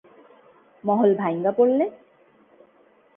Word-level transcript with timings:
মহল 0.83 1.11
ভাইঙা 1.15 1.51
পড়লে? 1.57 1.85